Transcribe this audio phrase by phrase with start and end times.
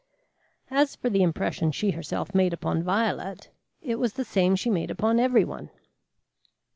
[0.71, 3.51] As for the impression she herself made upon Violet
[3.83, 5.69] it was the same she made upon everyone.